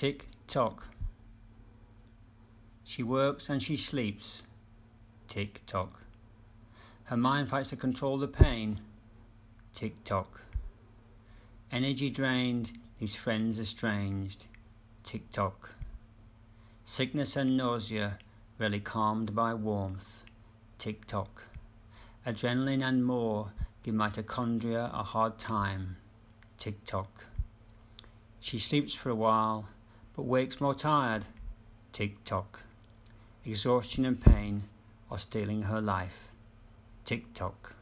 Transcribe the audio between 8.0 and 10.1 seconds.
the pain. Tick